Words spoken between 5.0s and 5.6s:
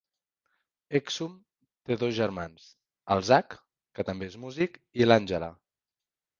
i l'Angela.